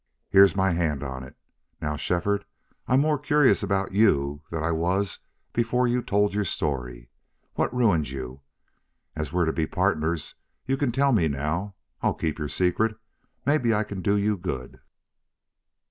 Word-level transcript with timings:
Here's 0.31 0.55
my 0.55 0.71
hand 0.71 1.03
on 1.03 1.21
it.... 1.23 1.35
Now, 1.79 1.95
Shefford, 1.95 2.43
I'm 2.87 3.01
more 3.01 3.19
curious 3.19 3.61
about 3.61 3.91
you 3.91 4.41
than 4.49 4.63
I 4.63 4.71
was 4.71 5.19
before 5.53 5.87
you 5.87 6.01
told 6.01 6.33
your 6.33 6.43
story. 6.43 7.11
What 7.53 7.71
ruined 7.71 8.09
you? 8.09 8.41
As 9.15 9.31
we're 9.31 9.45
to 9.45 9.53
be 9.53 9.67
partners, 9.67 10.33
you 10.65 10.75
can 10.75 10.91
tell 10.91 11.11
me 11.11 11.27
now. 11.27 11.75
I'll 12.01 12.15
keep 12.15 12.39
your 12.39 12.47
secret. 12.49 12.97
Maybe 13.45 13.75
I 13.75 13.83
can 13.83 14.01
do 14.01 14.17
you 14.17 14.37
good." 14.37 14.79